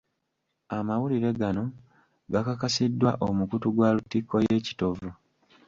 Amawulire 0.77 1.29
gano 1.41 1.63
gakakasiddwa 2.31 3.11
omukutu 3.27 3.67
gwa 3.75 3.89
lutikko 3.95 4.37
ye 4.45 4.57
Kitovu. 4.65 5.09